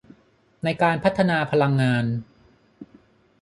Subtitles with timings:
[0.63, 2.05] ในการพัฒนาพลังงาน